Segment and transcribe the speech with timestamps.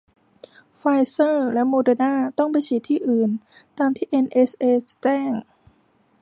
[0.75, 3.29] ไฟเซอร์และโมเดอร์นาต้องไปฉีดที่อื่น
[3.77, 5.31] ตามที่เอ็นเอชเอสจะแจ้ง